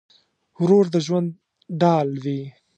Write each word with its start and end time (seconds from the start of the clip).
ورور 0.61 0.85
د 0.93 0.95
ژوند 1.05 1.29
ډال 1.79 2.09
وي. 2.23 2.41